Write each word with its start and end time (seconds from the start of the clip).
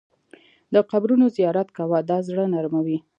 د 0.73 0.75
قبرونو 0.91 1.25
زیارت 1.37 1.69
کوه، 1.77 1.97
دا 2.09 2.17
زړه 2.27 2.43
نرموي. 2.53 2.97